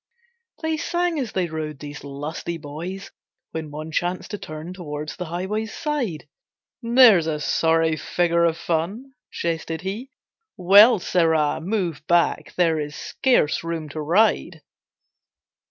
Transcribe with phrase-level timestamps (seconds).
[0.63, 3.11] They sang as they rode, these lusty boys,
[3.51, 6.27] When one chanced to turn toward the highway's side,
[6.81, 10.09] "There's a sorry figure of fun," jested he,
[10.57, 11.61] "Well, Sirrah!
[11.61, 14.63] move back, there is scarce room to ride."